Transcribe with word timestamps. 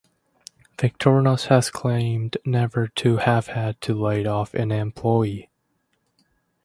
Victorinox 0.79 1.45
has 1.49 1.69
claimed 1.69 2.35
never 2.43 2.87
to 2.87 3.17
have 3.17 3.45
had 3.49 3.79
to 3.81 3.93
lay 3.93 4.25
off 4.25 4.55
an 4.55 4.71
employee. 4.71 5.47